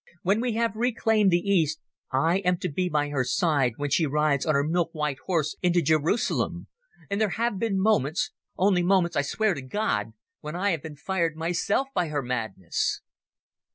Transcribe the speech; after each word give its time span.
When 0.23 0.41
we 0.41 0.53
have 0.53 0.75
reclaimed 0.75 1.29
the 1.29 1.37
East 1.47 1.79
I 2.11 2.39
am 2.39 2.57
to 2.61 2.69
be 2.71 2.89
by 2.89 3.09
her 3.09 3.23
side 3.23 3.73
when 3.77 3.91
she 3.91 4.07
rides 4.07 4.47
on 4.47 4.55
her 4.55 4.63
milk 4.63 4.89
white 4.93 5.19
horse 5.27 5.55
into 5.61 5.79
Jerusalem... 5.83 6.65
And 7.11 7.21
there 7.21 7.29
have 7.29 7.59
been 7.59 7.79
moments—only 7.79 8.81
moments, 8.81 9.15
I 9.15 9.21
swear 9.21 9.53
to 9.53 9.61
God—when 9.61 10.55
I 10.55 10.71
have 10.71 10.81
been 10.81 10.95
fired 10.95 11.35
myself 11.35 11.89
by 11.93 12.07
her 12.07 12.23
madness 12.23 13.01